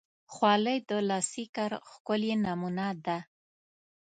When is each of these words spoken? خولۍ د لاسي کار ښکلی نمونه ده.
خولۍ 0.33 0.77
د 0.89 0.91
لاسي 1.09 1.45
کار 1.55 1.71
ښکلی 1.91 2.33
نمونه 2.45 2.87
ده. 3.05 3.17